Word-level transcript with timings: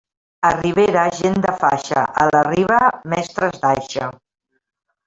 A 0.47 0.49
ribera, 0.59 1.03
gent 1.19 1.37
de 1.43 1.53
faixa; 1.65 2.07
a 2.25 2.27
la 2.37 2.43
riba, 2.49 2.81
mestres 3.15 3.65
d'aixa. 3.67 4.13